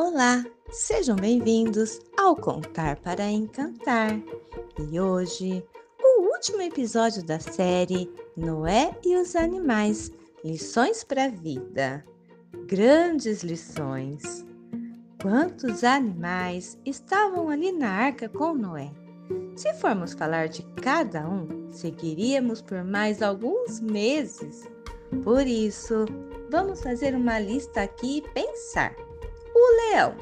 Olá, 0.00 0.44
sejam 0.70 1.16
bem-vindos 1.16 1.98
ao 2.16 2.36
Contar 2.36 3.00
para 3.00 3.28
Encantar. 3.28 4.16
E 4.78 5.00
hoje, 5.00 5.66
o 6.00 6.22
último 6.32 6.62
episódio 6.62 7.20
da 7.26 7.40
série 7.40 8.08
Noé 8.36 8.96
e 9.04 9.16
os 9.16 9.34
Animais 9.34 10.12
Lições 10.44 11.02
para 11.02 11.24
a 11.24 11.28
Vida. 11.28 12.06
Grandes 12.68 13.42
lições. 13.42 14.46
Quantos 15.20 15.82
animais 15.82 16.78
estavam 16.86 17.48
ali 17.48 17.72
na 17.72 17.90
arca 17.90 18.28
com 18.28 18.54
Noé? 18.54 18.92
Se 19.56 19.74
formos 19.74 20.12
falar 20.12 20.46
de 20.46 20.62
cada 20.80 21.28
um, 21.28 21.72
seguiríamos 21.72 22.62
por 22.62 22.84
mais 22.84 23.20
alguns 23.20 23.80
meses. 23.80 24.64
Por 25.24 25.44
isso, 25.44 26.04
vamos 26.52 26.80
fazer 26.82 27.16
uma 27.16 27.40
lista 27.40 27.82
aqui 27.82 28.18
e 28.18 28.28
pensar. 28.30 29.07
O 29.68 29.76
leão, 29.76 30.14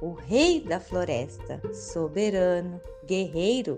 o 0.00 0.12
rei 0.12 0.60
da 0.60 0.78
floresta, 0.78 1.60
soberano, 1.74 2.80
guerreiro. 3.04 3.76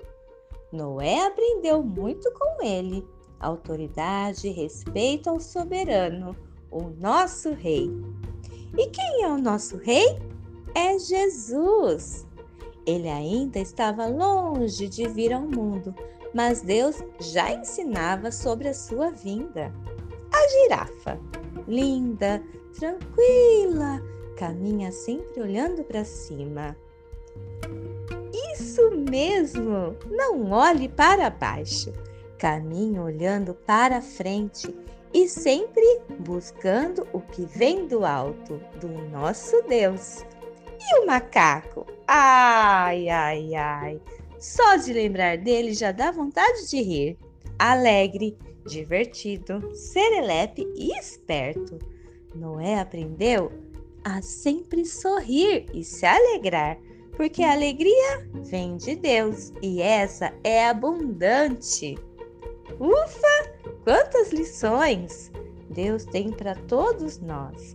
Noé 0.70 1.27
aprendeu 1.27 1.83
muito 1.83 2.30
com 2.33 2.62
ele. 2.62 3.02
Autoridade 3.41 4.48
e 4.48 4.52
respeito 4.52 5.30
ao 5.30 5.41
soberano, 5.41 6.37
o 6.70 6.91
nosso 7.01 7.55
rei. 7.55 7.91
E 8.77 8.89
quem 8.89 9.23
é 9.23 9.29
o 9.29 9.39
nosso 9.39 9.79
rei? 9.79 10.19
É 10.75 10.98
Jesus. 10.98 12.27
Ele 12.84 13.09
ainda 13.09 13.59
estava 13.59 14.06
longe 14.06 14.87
de 14.87 15.09
vir 15.09 15.33
ao 15.33 15.41
mundo, 15.41 15.95
mas 16.34 16.61
Deus 16.61 17.03
já 17.20 17.55
ensinava 17.55 18.30
sobre 18.30 18.69
a 18.69 18.75
sua 18.75 19.11
vinda. 19.12 19.73
A 20.30 20.48
girafa, 20.48 21.19
linda, 21.67 22.42
tranquila, 22.78 24.03
caminha 24.37 24.92
sempre 24.92 25.41
olhando 25.41 25.83
para 25.83 26.05
cima. 26.05 26.77
Isso 28.53 28.91
mesmo! 28.91 29.97
Não 30.11 30.51
olhe 30.51 30.89
para 30.89 31.31
baixo. 31.31 31.93
Caminhe 32.39 32.98
olhando 32.98 33.55
para 33.55 34.03
frente 34.03 34.75
e 35.12 35.27
sempre 35.28 36.01
buscando 36.20 37.06
o 37.12 37.20
que 37.20 37.47
vem 37.47 37.87
do 37.87 38.05
alto, 38.05 38.61
do 38.78 38.89
nosso 39.11 39.62
Deus. 39.62 40.25
E 40.78 41.00
o 41.00 41.06
macaco? 41.06 41.87
Ai, 42.06 43.09
ai, 43.09 43.55
ai! 43.55 44.00
Só 44.39 44.77
de 44.77 44.93
lembrar 44.93 45.39
dele 45.39 45.73
já 45.73 45.91
dá 45.93 46.11
vontade 46.11 46.69
de 46.69 46.83
rir. 46.83 47.19
Alegre, 47.59 48.37
divertido, 48.67 49.75
serelepe 49.75 50.71
e 50.77 50.93
esperto. 50.98 51.78
Noé 52.34 52.78
aprendeu 52.78 53.50
a 54.07 54.23
sempre 54.23 54.85
sorrir 54.85 55.67
e 55.75 55.83
se 55.83 56.07
alegrar, 56.07 56.79
porque 57.17 57.43
a 57.43 57.55
alegria 57.55 58.31
vem 58.45 58.77
de 58.77 58.95
Deus 58.95 59.53
e 59.61 59.83
essa 59.83 60.33
é 60.45 60.69
abundante. 60.69 61.97
Ufa! 62.79 63.57
Quantas 63.83 64.31
lições 64.31 65.33
Deus 65.71 66.05
tem 66.05 66.31
para 66.31 66.55
todos 66.55 67.19
nós, 67.19 67.75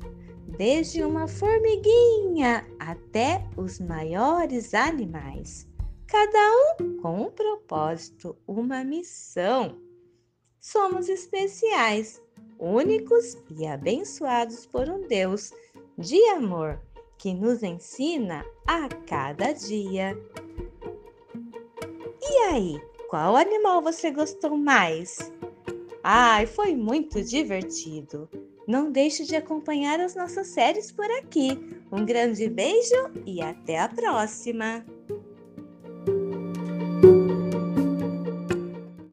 desde 0.58 1.04
uma 1.04 1.28
formiguinha 1.28 2.66
até 2.80 3.46
os 3.58 3.82
maiores 3.82 4.74
animais, 4.74 5.68
cada 6.08 6.40
um 6.80 6.96
com 7.02 7.24
um 7.24 7.30
propósito, 7.30 8.38
uma 8.48 8.86
missão. 8.86 9.78
Somos 10.62 11.10
especiais, 11.10 12.22
únicos 12.58 13.36
e 13.50 13.68
abençoados 13.68 14.66
por 14.66 14.88
um 14.88 15.06
Deus 15.08 15.52
de 16.02 16.22
amor 16.30 16.82
que 17.18 17.34
nos 17.34 17.62
ensina 17.62 18.44
a 18.68 18.90
cada 19.08 19.54
dia. 19.54 20.18
E 22.22 22.38
aí, 22.50 22.82
qual 23.08 23.36
animal 23.36 23.82
você 23.82 24.10
gostou 24.10 24.58
mais? 24.58 25.32
Ai, 26.04 26.48
foi 26.48 26.76
muito 26.76 27.24
divertido! 27.24 28.28
Não 28.68 28.92
deixe 28.92 29.24
de 29.24 29.36
acompanhar 29.36 30.00
as 30.00 30.16
nossas 30.16 30.48
séries 30.48 30.92
por 30.92 31.10
aqui. 31.12 31.60
Um 31.92 32.06
grande 32.06 32.50
beijo 32.50 33.12
e 33.26 33.42
até 33.42 33.80
a 33.80 33.88
próxima! 33.88 34.84